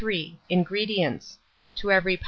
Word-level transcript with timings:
INGREDIENTS. 0.49 1.37
To 1.75 1.91
every 1.91 2.17
lb. 2.17 2.19